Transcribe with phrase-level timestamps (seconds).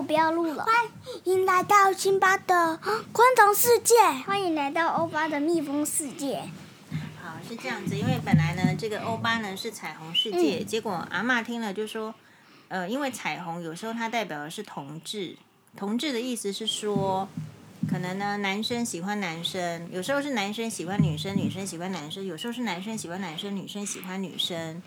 [0.00, 0.64] 我不要录了。
[0.64, 0.74] 欢
[1.24, 2.78] 迎来到辛巴的
[3.12, 6.40] 昆虫世界，欢迎来到欧巴的蜜蜂世界。
[7.22, 12.14] 好，是这样子，因为本来呢，这个欧巴呢是彩虹世界，嗯、结果阿妈听了就说，
[12.68, 15.36] 呃，因为彩虹有时候它代表的是同志，
[15.76, 17.28] 同志的意思是说，
[17.86, 24.82] 可能呢男生喜欢男生，有时候是男生喜欢女生，女生喜欢男生，有时候是男生喜欢男生，女生喜欢女生。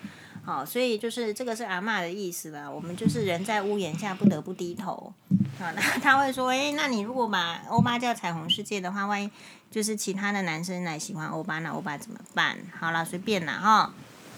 [0.45, 2.69] 好，所以就是这个是阿嬷的意思啦。
[2.69, 5.13] 我们就是人在屋檐下不得不低头。
[5.57, 9.31] 好，那 他会说，诶，那你如果把欧巴叫彩虹世界的话，万一
[9.71, 12.57] 就是其他的男生来喜欢欧巴，那欧巴怎么办？
[12.77, 13.93] 好了，随便啦哈。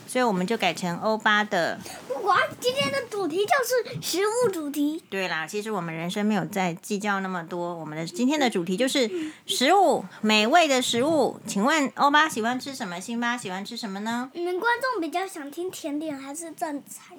[0.08, 1.80] 所以我们就改成欧巴的。
[2.24, 5.04] 哇，今天的主题就是食物主题。
[5.10, 7.76] 对啦，其实我们人生没有在计较那么多。
[7.76, 9.10] 我们的今天的主题就是
[9.46, 11.40] 食物，美味的食物。
[11.46, 13.00] 请问欧巴喜欢吃什么？
[13.00, 14.32] 辛巴喜欢吃什么呢？
[14.34, 17.18] 你们观众比较想听甜点还是正餐？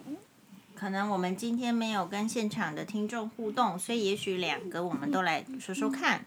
[0.75, 6.25] 可能我们今天没有跟现场的听众互动，所以也许两个我们都来说说看。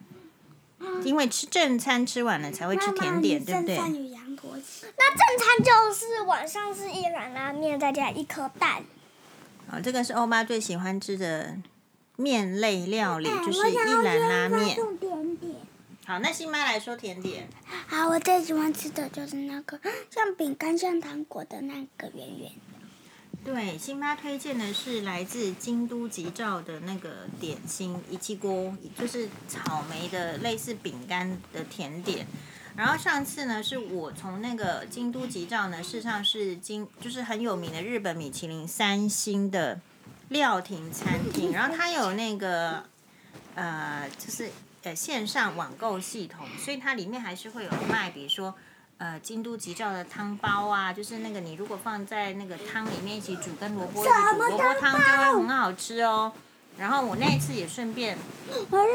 [1.04, 3.78] 因为吃正餐吃完了才会吃甜点，对不对？
[4.98, 8.84] 那正餐就是晚上是一碗拉面，再加一颗蛋。
[9.70, 11.58] 啊，这个是欧巴最喜欢吃的
[12.16, 14.78] 面类料理，就是一兰拉面。
[16.06, 17.48] 好，那辛巴来说甜点。
[17.88, 22.52] 好，我最喜欢吃的就是那个 像饼干、像糖果的那个圆圆。
[23.44, 32.26] 对，辛巴推荐的是来自京都吉兆的那个点心一气锅，就是草莓的类似饼干的甜点。
[32.80, 39.82] 然后上次呢，是我从那个京都吉兆呢，事实上是京就是很有名的日本米其林三星的
[40.30, 42.82] 料亭餐厅，然后它有那个
[43.56, 44.50] 呃，就是
[44.84, 48.56] 呃线上网购系统，所以它里面还是会有卖，比如说。
[48.98, 56.34] 呃，京都吉兆的汤包啊，就是那个你如果放在那个汤里面一起煮，跟萝卜一起煮，萝卜汤就会很好吃哦。
[56.80, 58.18] 然后我那一次也顺便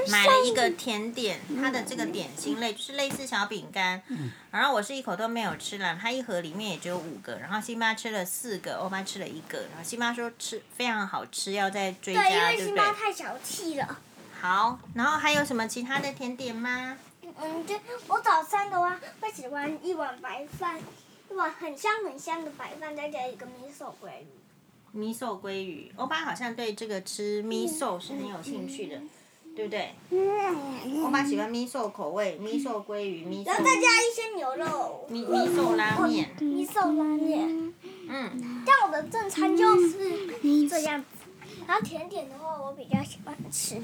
[0.08, 4.02] 买了一个甜点，它的这个点心类就是类似小饼干。
[4.50, 9.58] 然后我是一口都没有吃了，它一盒里面也只有五个，然后辛巴吃了四个，欧巴吃了一个。
[9.58, 12.38] 然后辛巴说吃非常好吃，要再追加，对不对？
[12.38, 13.98] 对，因为辛巴太小气了。
[14.40, 16.96] 好，然后还有什么其他的甜点吗？
[17.22, 17.74] 嗯，就
[18.06, 20.78] 我早餐的话，会喜欢一碗白饭，
[21.30, 24.43] 一碗很香很香的白饭，再加一个米寿鲑鱼。
[24.94, 29.00] 米寿鲑鱼，欧巴好像对这个吃米寿是很有兴趣的，
[29.56, 29.92] 对不对？
[31.02, 33.42] 欧巴喜欢米寿口味，米寿鲑鱼。
[33.44, 35.04] 然后再加一些牛肉。
[35.10, 36.30] 米米寿拉面。
[36.38, 37.72] 米寿拉面。
[38.08, 38.62] 嗯。
[38.64, 40.28] 但我的正餐就是
[40.68, 41.06] 这样子，
[41.66, 43.82] 然后甜点的话，我比较喜欢吃，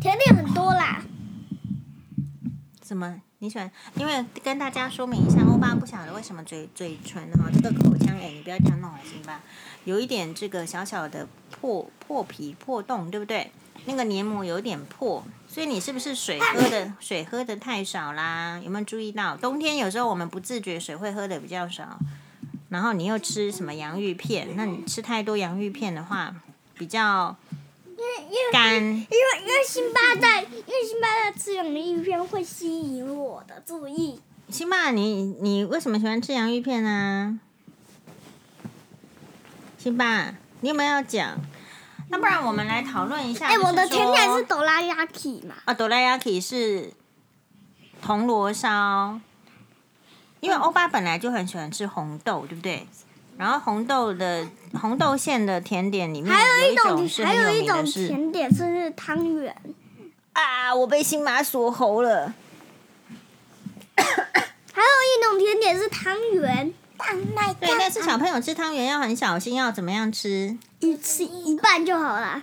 [0.00, 1.02] 甜点很多啦。
[2.86, 3.20] 什么？
[3.38, 3.70] 你喜欢？
[3.96, 9.42] 因为跟大家说明一下，欧巴不晓得为什么嘴嘴唇哈，这个口腔哎，你不要这样弄了，行吧？
[9.84, 13.52] 有一点这个小小的破破皮破洞，对不对？
[13.84, 18.58] 那个黏膜有点破，所以你是不是水喝的水喝的太少啦？
[18.64, 19.36] 有没有注意到？
[19.36, 21.98] 冬天有时候我们不自觉水会喝的比较少，
[22.70, 24.56] 然后你又吃什么洋芋片？
[24.56, 26.34] 那你吃太多洋芋片的话，
[26.74, 27.36] 比较。
[27.96, 29.06] 因为因为干因为
[29.40, 34.20] 因为辛巴在因为辛巴在吃洋芋片会吸引我的注意。
[34.50, 37.40] 辛巴，你你为什么喜欢吃洋芋片呢？
[39.78, 41.40] 辛巴，你有没有要讲？
[42.08, 43.46] 那不然我们来讨论一下。
[43.46, 45.56] 哎、欸，我的甜点是哆啦 A 梦嘛？
[45.64, 46.92] 啊，哆啦 A 梦是
[48.00, 49.18] 铜锣烧，
[50.40, 52.86] 因为欧巴本来就很喜欢吃红豆，对不对？
[53.38, 54.46] 然后红豆的
[54.80, 59.54] 红豆馅的甜点里面还有一种还有一种甜点是汤圆
[60.32, 60.74] 啊！
[60.74, 62.34] 我被辛巴锁喉了。
[63.96, 66.72] 还有一种甜点是汤圆，
[67.60, 70.56] 对，但是小朋友吃汤圆要很小心，要怎么样吃？
[70.80, 72.42] 一吃一半就好了。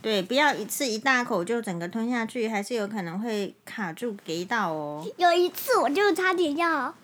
[0.00, 5.06] 对，不要一次一大口就整个吞下去，还是有可能会卡住给到哦。
[5.16, 6.94] 有一次我就差点要。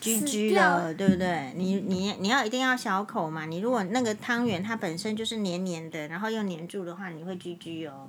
[0.00, 1.52] G G 了，对不对？
[1.56, 3.46] 你你你要一定要小口嘛。
[3.46, 8.08] 你如果那个汤圆它本身就是黏黏的，然后又黏住的话，你会居居哦。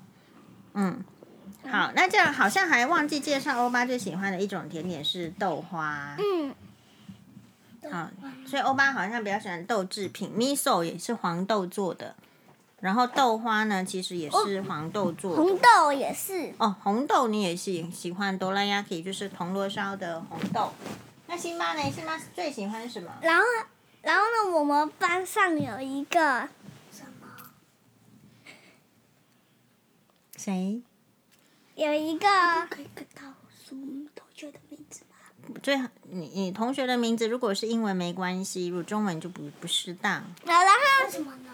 [0.74, 1.04] 嗯，
[1.70, 6.16] 好，那这样好像还忘记介绍欧巴最喜欢的一种甜点是豆花。
[6.20, 6.54] 嗯。
[7.90, 8.10] 好，
[8.46, 12.16] 所以欧巴好像比较喜欢豆制品，miso 也是黄豆做的，
[12.82, 15.42] 然后豆花呢，其实也是黄豆做的。
[15.42, 16.54] 红豆也是。
[16.58, 20.74] 哦，红豆你也是喜欢哆啦 A 梦，就是铜锣烧的红豆。
[21.28, 21.92] 那辛巴呢？
[21.92, 23.12] 辛巴最喜欢什么？
[23.22, 23.44] 然后，
[24.02, 24.58] 然后呢？
[24.58, 26.48] 我们班上有一个
[26.92, 27.28] 什么？
[30.38, 30.82] 谁？
[31.76, 32.28] 有一个。
[32.70, 33.76] 可以告诉
[34.16, 35.18] 同学的名字吗？
[35.62, 40.24] 最好你你同学的名字，如果是英文没关系，如果中文就不不适当。
[40.46, 41.12] 然后。
[41.12, 41.52] 什么呢？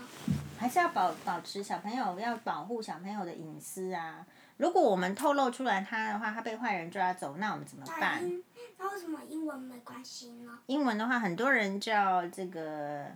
[0.63, 4.25] 还是要保保持小朋友要保护小朋友的隐私啊。
[4.55, 8.23] 如果我们透露出来他的话，他被坏人抓走，那我们怎么办？
[8.77, 10.57] 那为什么英文没关系呢？
[10.67, 13.07] 英文的话，很多人叫这个，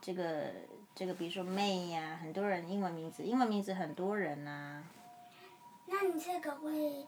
[0.00, 0.46] 这个
[0.94, 4.82] 这个，比如说 May 呀、啊，很多人英文名字，英文名字很多人呐、啊。
[5.88, 7.04] 那你这个会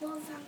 [0.00, 0.40] 播放？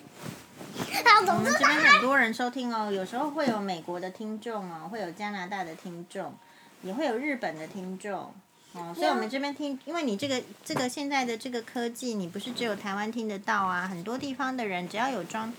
[1.36, 6.32] 我们这边很多人收听哦，有时候会有美国的听众哦，会有加拿大的听众，
[6.82, 8.34] 也会有日本的听众。
[8.72, 15.50] 哦，所以我们这边听，因为你这个这个现在的这个科技，你不是只有台湾听得到啊，很多地方的人只要有装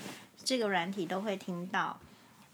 [0.44, 2.00] 这个软体都会听到。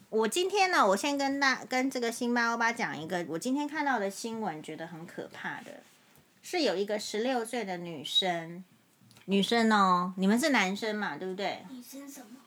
[0.10, 5.82] 我今天呢，我先跟大跟这个辛巴欧巴讲一个我今天看到的新闻，觉得很可怕的，
[6.42, 8.64] 是有一个十六岁的女生，
[9.26, 11.66] 女生哦，你们是男生嘛，对不对？
[11.70, 12.38] 女生什么？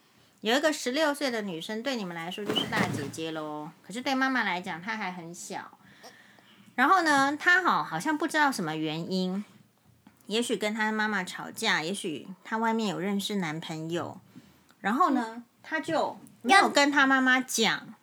[0.41, 5.76] 有一个十六岁的女生，对你们来说就是大姐姐喽，可是对妈妈来讲，她还很小。
[6.77, 9.43] 然后呢，他好好像不知道什么原因，
[10.27, 14.21] 也许跟他妈妈吵架，也许他外面有认识男朋友，
[14.81, 17.95] 然后呢，他就没有跟他妈妈讲，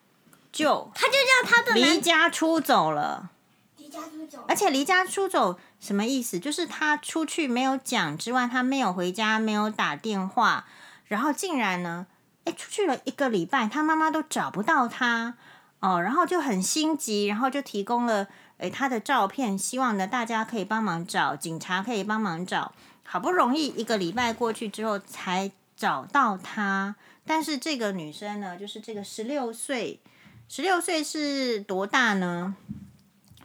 [0.52, 3.30] 就他就叫他的离家出走了。
[3.78, 6.40] 离家出走，而且离家出走什么意思？
[6.40, 10.66] 就是他出去没有讲之外，他没有回家，没有打电话，
[11.06, 12.08] 然后竟然呢，
[12.46, 15.36] 哎，出去了一个礼拜，他妈妈都找不到他
[15.80, 18.28] 哦，然后就很心急，然后就提供了。
[18.64, 22.72] 诶，他的照片，希望呢大家可以帮忙找，警察可以帮忙找。
[23.04, 26.96] 好不容易一个礼拜过去之后才找到他，
[27.26, 30.00] 但是这个女生呢，就是这个十六岁，
[30.48, 32.56] 十六岁是多大呢？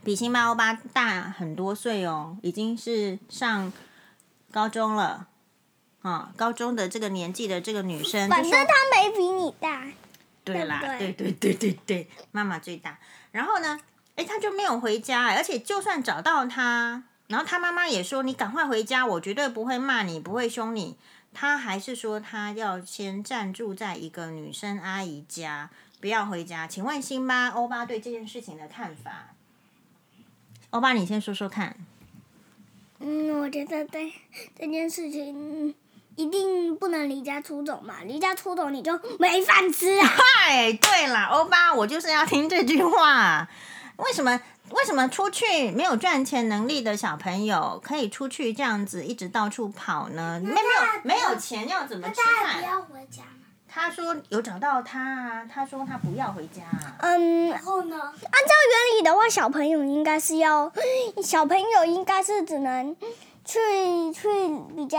[0.05, 3.73] 比辛巴欧巴大很多岁哦，已经是上
[4.53, 5.27] 高中了
[6.03, 9.85] 啊，高中的这个年纪的这个女生，反正她没比你大，
[10.45, 13.01] 对啦，对对对对对对，妈妈最大。
[13.33, 13.81] 然后呢？
[14.19, 20.97] 哎，他就没有回家，而且就算找到他，然后他妈妈也说：“你赶快回家，我绝对不会骂你，不会凶你。”
[21.33, 25.71] 他还是说他要先暂住在一个女生阿姨家，
[26.01, 26.67] 不要回家。
[26.67, 29.29] 请问辛巴欧巴对这件事情的看法？
[30.71, 31.77] 欧巴，你先说说看。
[32.99, 34.13] 嗯，我觉得对
[34.59, 35.73] 这件事情
[36.17, 40.11] 一定不能离家出走嘛，离家出走你就没饭吃啊！
[40.45, 43.49] 嗨，对了，欧巴，我就是要听这句话。
[43.99, 44.41] 为什么
[44.71, 50.41] 为什么出去没有赚钱能力的小朋友可以出去这样子一直到处跑呢？
[50.43, 50.61] 没有
[51.03, 52.61] 没有钱要怎么吃饭？
[52.61, 53.23] 不要回家。
[53.71, 56.63] 他说有找到他啊，他说他不要回家。
[57.01, 57.97] 嗯，然后呢？
[57.97, 60.73] 按照原理的话，小朋友应该是要，
[61.23, 62.97] 小朋友应该是只能
[63.45, 63.59] 去
[64.13, 64.29] 去
[64.75, 64.99] 比较。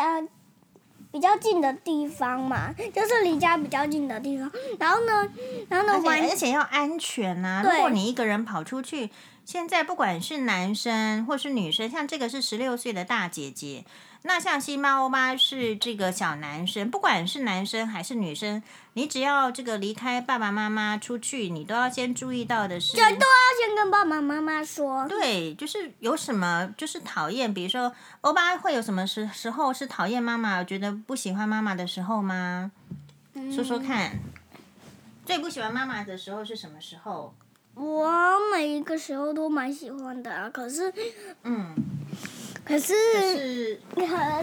[1.11, 4.51] 比较近的地方嘛，就是离家比较近的地方。
[4.79, 5.27] 然后呢，
[5.67, 7.63] 然后呢，而且而且要安全呐、啊。
[7.63, 9.09] 如果你一个人跑出去，
[9.45, 13.85] 现在不管是男生或是女生，像这个是十六岁的大姐姐。
[14.23, 18.61] 那像新妈欧巴是这个小男生，不管是男生还是女生，
[18.93, 25.07] 你只要这个离开爸爸妈妈出去，你都要先注意到的是，就，都要先跟爸爸妈妈说。
[25.07, 32.71] 对，就是有什么就是讨厌，比如说欧巴会有什么时时候是讨厌妈妈，觉得不喜欢妈妈的时候吗？
[33.35, 34.19] 嗯、说说看，
[35.25, 37.33] 最不喜欢妈妈的时候是什么时候？
[37.75, 38.11] 我
[38.51, 40.93] 每一个时候都蛮喜欢的啊，可是，
[41.43, 41.73] 嗯。
[42.69, 42.93] 可是，
[43.95, 44.39] 可是，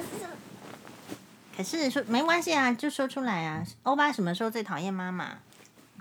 [1.57, 3.65] 可是，说没关系啊，就说出来啊。
[3.85, 5.39] 欧巴什么时候最讨厌妈妈？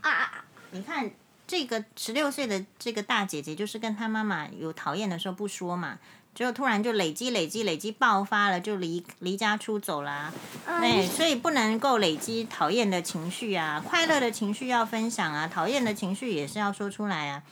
[0.02, 0.44] 啊！
[0.72, 1.12] 你看
[1.46, 6.00] 这个十六岁的这个大姐姐，就是跟她妈妈有讨厌的时候不说嘛，
[6.34, 10.34] 就突然就累积、累积、累积爆发了，就离离家出走啦。
[10.82, 17.44] 对，所以不能够累积讨厌的情绪啊，快乐的情绪要分享啊，讨厌的情绪也是要说出来啊。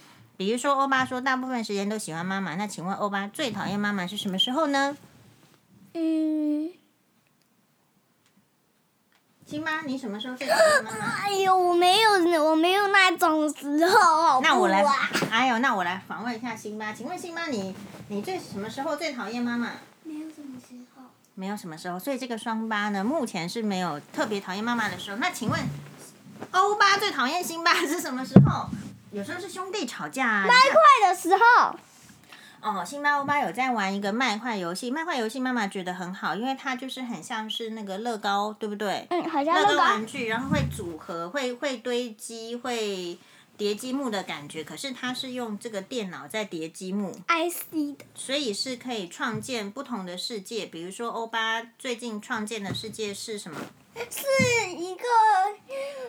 [0.44, 4.98] 比如说，欧巴说大部分时间都喜欢妈妈，那请问欧巴最讨厌妈妈是什么时候呢？
[5.94, 6.70] 嗯，
[9.46, 11.06] 辛巴，你什么时候最讨厌妈妈？
[11.24, 14.42] 哎呦，我没有，我没有那种时候。
[14.42, 14.84] 那我来，
[15.32, 17.74] 哎呦，那我来访问一下辛巴，请问辛巴，你
[18.10, 19.70] 你最什么时候最讨厌妈妈？
[20.04, 21.04] 没有什么时候。
[21.36, 25.16] 没有什么时候，所以这个双八呢，目前是没有特别讨厌妈妈的时候。
[25.20, 25.58] 那请问，
[26.52, 28.68] 欧巴最讨厌辛巴是什么时候？
[29.14, 31.78] 有时候是兄弟吵架啊，麦块的时候。
[32.62, 39.06] 哦，辛巴欧巴有在玩一个麦块游戏，麦块游戏妈妈觉得很好，因为它就是很像是那个乐高，对不对？
[39.12, 39.84] 嗯，好像乐高。
[39.84, 43.16] 玩具，然后会组合，会会堆积，会
[43.56, 44.64] 叠积木的感觉。
[44.64, 50.66] 可是它是用这个电脑在叠积木，IC 的，所以是可以创建不同的世界。
[50.66, 53.60] 比如说，欧巴最近创建的世界是什么？
[54.10, 55.04] 是一个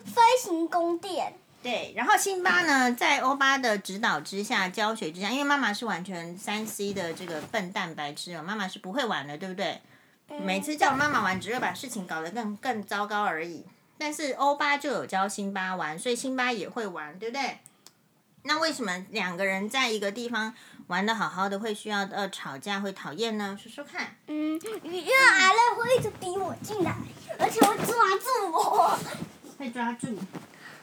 [0.07, 1.35] 飞行宫殿。
[1.65, 9.81] 对，然后辛巴呢，在欧巴的指导之下、教学之下，因为妈妈是完全三 C 的这个笨蛋白痴哦，妈妈是不会玩的，对不对？
[10.43, 13.65] 每次叫妈妈玩，只会把事情搞得更更糟糕而已。
[13.97, 17.61] 但是欧巴就有教辛巴玩，所以辛巴也会玩，对不对？
[18.43, 20.55] 那为什么两个人在一个地方
[20.89, 23.59] 玩的好好的，会需要呃吵架，会讨厌呢？
[23.59, 24.15] 说说看。
[24.27, 26.95] 嗯，因为阿乐会一直逼我进来，
[27.39, 28.99] 而且会抓住我。
[29.59, 30.19] 会抓住。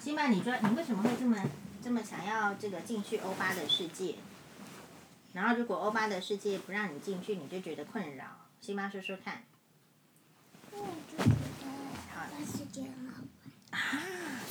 [0.03, 1.37] 辛巴，你说，你为什么会这么
[1.83, 4.15] 这么想要这个进去欧巴的世界？
[5.33, 8.25] 然后如果欧巴的世界不让你进去，你就觉得困扰。
[8.61, 9.43] 辛巴说说看。
[10.73, 13.21] 好，世界很好
[13.69, 13.79] 玩。
[13.79, 13.79] 啊，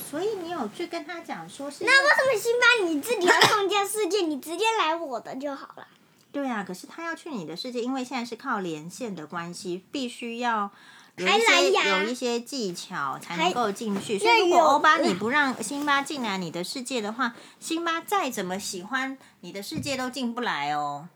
[0.09, 1.83] 所以你有去跟他讲说是？
[1.83, 4.21] 那为什么辛巴你自己要创建世界？
[4.21, 5.85] 你直接来我的就好了。
[6.31, 10.71] 对啊，可是他要去你的世界，因为现在是靠连线的关系，必须要
[11.15, 14.17] 有一些有一些技巧才能够进去。
[14.17, 21.09] 所以如果欧巴你不让辛巴进来你的世界的话，辛巴再怎么喜欢你的世界都进不来哦。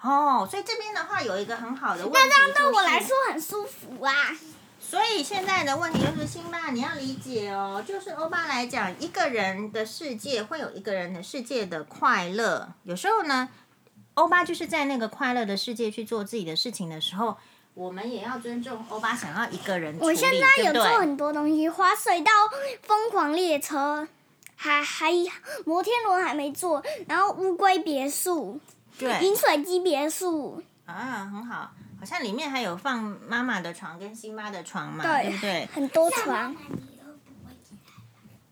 [0.00, 4.12] 哦，所以这边的话有一个很好的问题，那这样对我来说很舒服啊。
[4.80, 12.72] 所以现在的问题就是，辛巴你要理解哦，就是欧巴来讲，一个人的世界会有一个人的世界的快乐。
[12.84, 13.48] 有时候呢，
[14.14, 17.36] 欧巴就是在那个快乐的世界去做自己的事情的时候，
[17.78, 19.96] 我们也要尊重欧巴想要一个人。
[20.00, 22.32] 我现在有做很多东西，滑水道、
[22.82, 24.08] 疯狂列车，
[24.56, 25.12] 还还
[25.64, 28.58] 摩天轮还没做，然后乌龟别墅。
[28.98, 31.70] 对，饮水机别墅啊，很好，
[32.00, 35.68] 好像里面还有放妈妈的床跟辛巴的床嘛，对，对不对？
[35.72, 36.56] 很多床。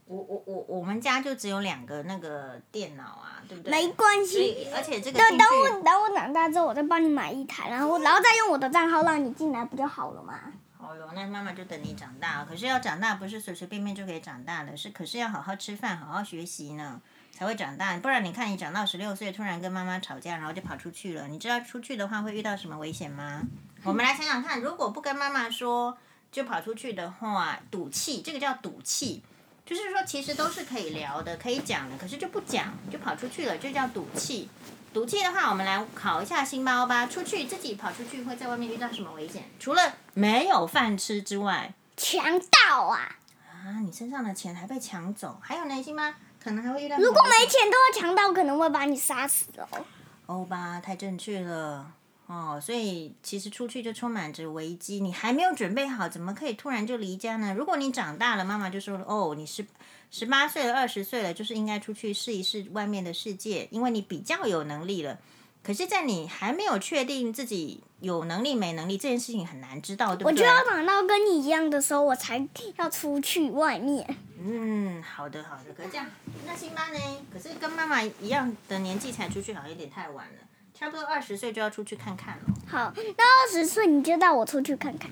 [0.07, 3.71] 我我我我们家就只有两个那个电脑啊，对不对？
[3.71, 10.39] 没关系，而且这个等等我等我长大之后，我再帮你买一台，然后然后再用我的账号让你进来，不就好了吗？
[10.79, 12.45] 好哟，那妈妈就等你长大。
[12.45, 17.01] 可是要长大不是随随便便就可以长大的，是可是要好好吃饭，好好学习呢。
[17.33, 21.29] 才会长大，不然你看你长到十六岁，突然跟妈妈吵架，然后就跑出去了。
[21.29, 23.43] 你知道出去的话会遇到什么危险吗？
[23.85, 25.99] 我们来想想看，如果不跟妈妈说
[26.33, 29.23] 就跑出去的话，赌气，这个叫赌气，
[29.67, 34.49] 就是说其实都是可以聊的，可以讲的，可是就不讲，就跑出去了，就叫赌气。
[34.95, 39.43] 赌气的话，我们来考一下辛巴欧巴，出去自己跑出去会在外面遇到什么危险？
[39.59, 43.17] 除了没有饭吃之外，强盗啊！
[43.45, 46.15] 啊，你身上的钱还被抢走，还有呢，辛巴？
[46.43, 46.97] 可能还会遇到。
[46.99, 49.85] 如果没钱的话，强盗可能会把你杀死哦。
[50.27, 51.93] 欧巴，太正确了
[52.27, 57.55] 哦，所以其实出去就充满着危机，你还没有准备好，怎么可以突然就离家呢？
[57.57, 59.65] 如果你长大了，妈妈就说了，哦，你是
[60.11, 65.19] 十八岁了，二十岁了，就是应该出去试一试外面的世界，因为你比较有能力了。
[65.63, 70.33] 可是，在你还没有确定自己有能力没能力这件事情很难知道，对不对？
[70.33, 72.45] 我就要长到跟你一样的时候，我才
[72.77, 74.17] 要出去外面。
[74.41, 76.07] 嗯，好的好的，可这样，
[76.47, 76.99] 那辛巴呢？
[77.33, 80.46] 可是跟妈妈一样的年纪才出去，好像有点太晚了。
[80.79, 82.43] 差不多二十岁就要出去看看了。
[82.67, 85.11] 好，那二十岁你就带我出去看看。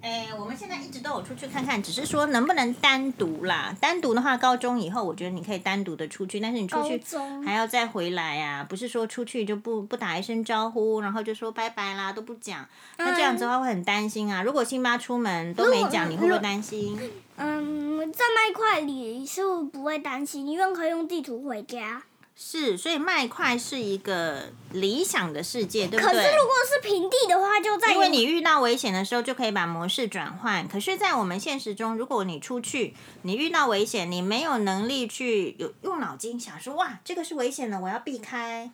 [0.00, 3.72] 哎，我们现在一直都有出去看看，只是说能不能单独啦？
[3.80, 7.00] 单独的话，高中以后我觉得你可以单独的出去，但是你出去
[7.44, 14.42] 还要再回来呀、啊，不是说出去就不不打一声招呼，然后就说拜拜啦，都不讲，那这样子的话会很担心啊。
[14.42, 16.98] 如果辛巴出门都没讲，你会不会担心？
[17.36, 22.02] 嗯，在麦块里是不是不会担心，因为可以用地图回家。
[22.44, 26.12] 是，所以麦块是一个理想的世界，对不对？
[26.12, 30.66] 可是如果是平地的话，就在因为你遇到危险的时候就可以把模式转换。
[30.66, 38.70] 可是，在我们现实中，如果你出去，你遇到危险，你没有能力去有用脑筋想说，哇，这个是危险的，我要避开，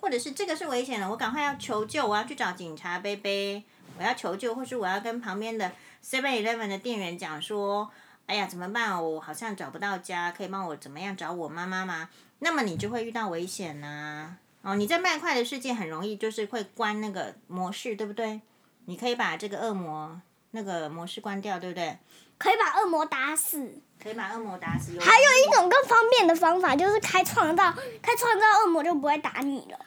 [0.00, 3.62] 或者是这个是危险的，我赶快要求救，我要去找警察杯杯，
[3.98, 5.70] 我要求救，或是我要跟旁边的
[6.04, 7.88] Seven Eleven 的店员讲说，
[8.26, 9.02] 哎呀，怎么办？
[9.02, 12.10] 我好像找不到家，可以帮我怎么样找我妈妈吗？
[12.44, 18.40] 那么你就会遇到危险呐、啊，哦，你在卖块的世界很容易就是会关那个模式，对不对？
[18.86, 20.20] 你可以把这个恶魔
[20.50, 21.96] 那个模式关掉，对不对？
[22.38, 24.98] 可以把恶魔打死，可以把恶魔打死。
[24.98, 27.72] 还有一种更方便的方法，就是开创造，
[28.02, 29.78] 开创造恶魔就不会打你了。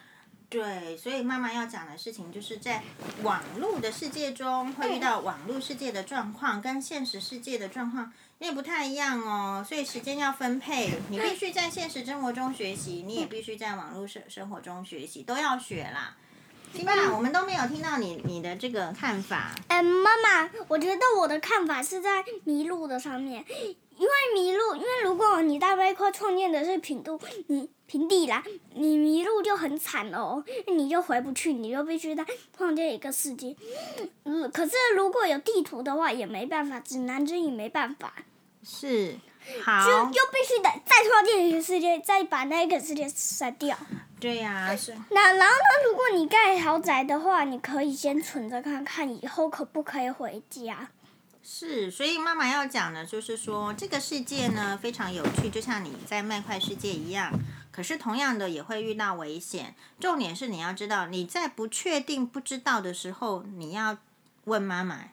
[0.48, 2.82] 对，所以妈妈要讲的事情就是在
[3.22, 9.64] 网络的世界中会遇到网络世界的状况，跟现实世界的状况也不太一样哦。
[9.66, 16.16] 所以时间要分配，你必须在现实生活中学习，你也必须在网络生生活中学习，都要学啦。
[16.74, 19.54] 辛巴，我们都没有听到你你的这个看法。
[19.68, 23.44] 嗯，妈妈，我觉得我的看法是在迷路的上面。
[23.96, 28.42] 因为迷路，因为如果你在麦块创建的是平度，你平地啦，
[28.74, 32.24] 你迷路就很惨哦，你就回不去，你就必须在
[32.56, 33.56] 创建一个世界。
[34.24, 38.12] 嗯，可是如果有地图的话也没办法，指南针也没办法。
[38.62, 39.16] 是，
[39.62, 43.76] 好，就就必须得再创建一个世界，再把那个世界删掉。
[44.18, 44.92] 对呀、啊，是。
[45.10, 45.88] 那然后呢？
[45.88, 50.88] 如果你盖豪宅的话，你可以先存着看看，以后可不可以回家。
[51.48, 57.32] 是，所以妈妈要讲的，就是说这个世界呢非常有趣，就像你在麦块世界一样。
[57.70, 59.76] 可是同样的也会遇到危险。
[60.00, 63.96] 重点是你要知道，你在不确定、不知道的时候，你要
[64.44, 65.04] 问妈妈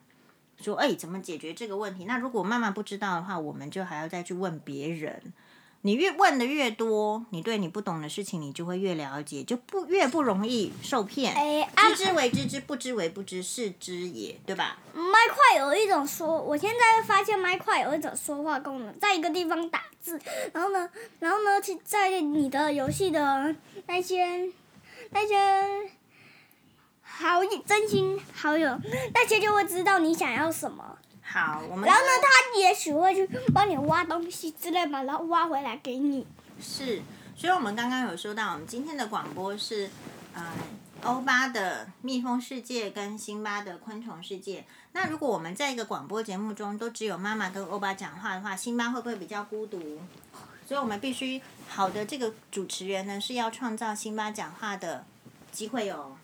[0.60, 5.22] 说：“哎，怎么解决这个问题？”那如果妈妈不知道的话，我们就还要再去问别人。
[5.86, 11.34] 你越问的越多，你对你不懂的事情，你就会越了解，就不越不容易受骗。
[11.34, 14.78] 哎，啊、知之为知之，不知为不知，是知也，对吧？
[14.94, 20.18] 麦块有一种说，我现在发现麦块有一种说话功能，在一个地方打字，
[20.54, 23.54] 然后呢，然后呢，在你的游戏的
[23.86, 24.50] 那些
[25.10, 25.36] 那些
[27.02, 28.80] 好友、真心好友，
[29.14, 30.98] 那些就会知道你想要什么。
[31.24, 36.28] 好，我们然后呢，他也许会去帮你挖东西之类嘛，然后挖回来给你。
[36.62, 37.02] 是，
[37.36, 39.90] 所以我们刚刚有说到，我们今天的广播是，
[40.34, 40.44] 呃，
[41.04, 44.66] 欧巴的蜜蜂世界跟辛巴的昆虫世界。
[44.92, 49.80] 那如果我们在一个广播节目中都只有妈妈跟欧巴讲话的话，辛巴会不会比较孤独？
[50.68, 55.06] 所以我们必须好的这个主持人呢，是要创造辛巴讲话的
[55.52, 56.16] 机会哦。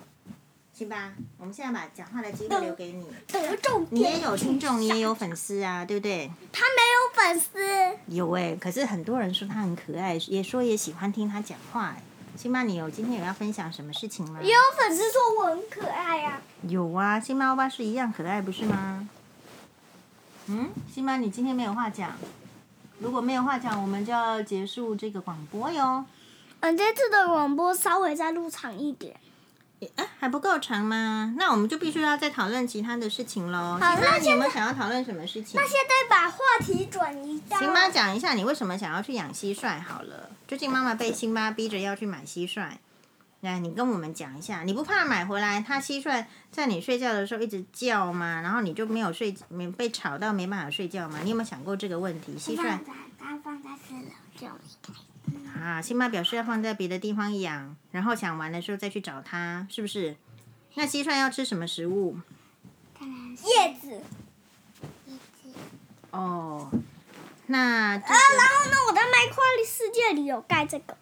[0.80, 3.06] 辛巴，我们现在把讲话的机会留给你。
[3.28, 3.96] 得重点。
[3.96, 6.32] 你也有听众，你也有粉丝啊，对不对？
[6.54, 7.98] 他没有粉丝。
[8.08, 11.94] 有哎、欸，可是很多人说他很可爱，也说也喜欢听他讲话。
[12.38, 14.40] 辛巴，你有今天有要分享什么事情吗？
[14.42, 16.42] 也有粉丝说我很可爱呀、啊。
[16.62, 19.10] 有啊，辛巴欧巴是一样可爱，不是吗？
[20.48, 22.14] 嗯，辛巴，你今天没有话讲。
[23.00, 26.06] 如果没有话讲，我们就要结束这个广播哟。
[26.62, 29.20] 嗯，这次的广播稍微再录长一点。
[29.96, 31.34] 哎，还不够长吗？
[31.38, 33.78] 那我们就必须要再讨论其他的事情喽。
[33.80, 35.60] 好，那你有没有想要讨论什么事情？
[35.60, 37.58] 那现在把话题转移到。
[37.58, 39.82] 辛巴讲一下，你为什么想要去养蟋蟀？
[39.82, 42.70] 好了，最近妈妈被辛巴逼着要去买蟋蟀。
[43.42, 48.42] 来，你跟我们讲一下，你不怕买回来它蟋蟀在你睡觉的时候一直叫吗？
[48.42, 51.20] 然后你就没有睡，没被吵到没办法睡觉吗？
[51.24, 52.34] 你有没有想过这个问题？
[52.38, 52.80] 蟋蟀。
[53.18, 54.94] 它放在四楼就离开。
[55.62, 60.16] 啊，辛巴表示要放在别的地方养，然后想玩的时候再去找它，是不是？
[60.76, 62.18] 那蟋蟀要吃什么食物？
[63.00, 64.02] 叶子。
[66.12, 66.70] 哦，
[67.48, 68.14] 那、这个。
[68.14, 68.78] 啊，然后呢？
[68.88, 70.96] 我在麦块世界里有盖这个。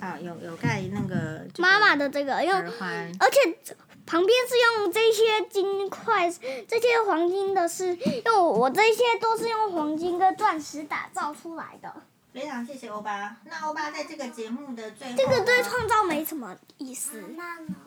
[0.00, 1.46] 啊，有有盖那个。
[1.58, 3.58] 妈妈的这个用，而且
[4.06, 6.30] 旁边是用这些金块，
[6.68, 11.94] 这些黄金的是用我这些都是用黄金跟钻石打造出来的。
[12.34, 13.36] 非常谢谢欧巴。
[13.44, 17.22] 那欧巴在这个节目的最后，这个对创造没什么意思。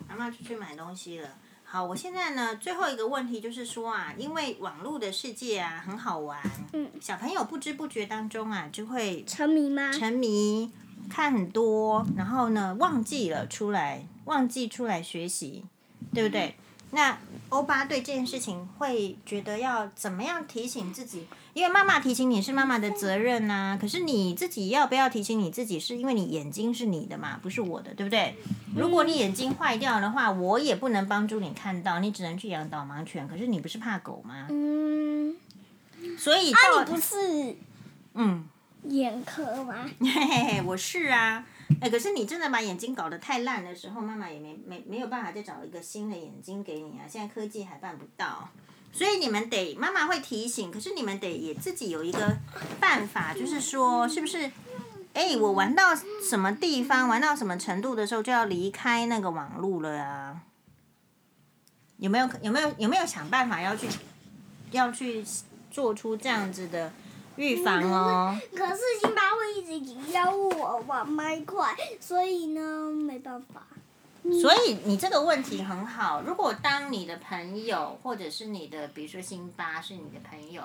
[0.08, 1.28] 妈妈出去买东西了。
[1.64, 6.40] 好，我现在呢，最后一个问题就是说啊，因为网络的世界啊很好玩，
[6.72, 9.92] 嗯，小朋友不知不觉当中啊就会沉迷吗？
[9.92, 10.72] 沉迷，
[11.10, 15.66] 看很多，然后呢忘记了出来，忘记出来学习，
[16.14, 16.46] 对不对？
[16.46, 17.18] 嗯那
[17.50, 21.26] 欧巴对这件事情会觉得要怎么样提醒自己？
[21.58, 23.78] 因为妈妈提醒你是妈妈的责任呐、啊。
[23.80, 25.78] 可是你自己要不要提醒你自己？
[25.80, 28.36] 是因为你眼睛是你的嘛，不是我的，对不对？
[28.76, 33.26] 如果你眼睛坏掉的话，我也不能帮助你看到，你只能去养导盲犬。
[33.26, 34.46] 可是你不是怕狗吗？
[34.50, 35.36] 嗯。
[36.16, 36.52] 所以。
[36.52, 37.56] 啊，你不是。
[38.14, 38.48] 嗯。
[38.84, 39.84] 眼科吗？
[40.00, 41.44] 嘿嘿嘿，我是啊。
[41.80, 47.04] 哎，可是你真的把眼睛搞得太烂的时候，妈妈也没没没有办法再找一个新的眼睛给你啊！
[47.06, 48.48] 现在科技还办不到，
[48.98, 52.36] 所以你们得妈妈会提醒，可是你们得也自己有一个
[52.80, 54.50] 办法，就是说，是不是？
[55.14, 55.94] 哎，我玩到
[56.28, 60.40] 什么地方，玩到什么程度的时候，就要离开那个网络了啊？
[61.98, 63.86] 有没有有没有有没有想办法要去
[64.72, 65.24] 要去
[65.70, 66.92] 做出这样子的？
[67.36, 68.36] 预防哦。
[68.52, 73.64] 可是辛巴会一直邀我玩麦块，所以呢，没办法。
[74.24, 76.22] 所以你这个问题很好。
[76.22, 80.62] 如果当你的朋友或者是你的，比如说辛巴是你的朋友，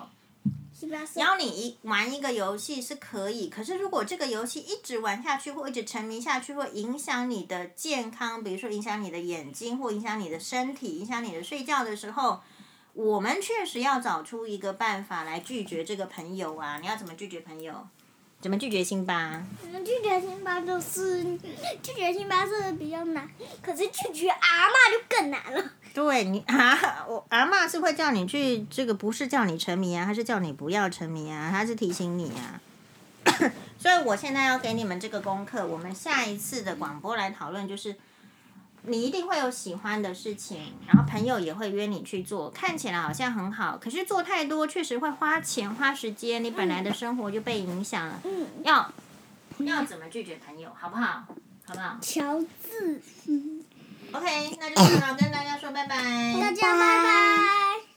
[1.15, 3.49] 邀你一玩一个游戏是可以。
[3.49, 12.41] 可是如果这个游戏一直玩下去，或一直沉迷下去，会影响你的健康，比如说影响你的眼睛，或影响你的身体，影响你的睡觉的时候。
[12.95, 16.77] 我们确实要找出一个办法来拒绝这个朋友啊！
[16.79, 17.73] 你要怎么拒绝朋友？
[18.43, 19.41] 怎么拒绝辛巴？
[19.85, 21.23] 拒绝辛巴就是
[21.81, 23.25] 拒绝辛巴是比较难，
[23.61, 25.71] 可是拒绝阿嬷就更难了。
[25.93, 31.49] 对你啊，我阿嬷是会叫你去，这个不是叫你沉迷啊，还是叫你不要沉迷啊？
[31.49, 32.59] 他是提醒你啊。
[33.79, 37.95] 所以我现在要给你们这个功课，我们下一次的广播来讨论就是。
[38.85, 48.19] 你一定会有喜欢的事情，然后朋友也会约你去做，看起来好像很好，可是做太多确实会花钱花时间，你本来的生活就被影响了。
[48.25, 48.91] 嗯，要
[49.59, 51.23] 要怎么拒绝朋友，好不好？
[51.65, 51.97] 好不好？
[52.01, 53.63] 乔治，嗯
[54.11, 55.95] ，OK，那就只好跟大家说拜拜。
[56.41, 57.92] 大家拜拜。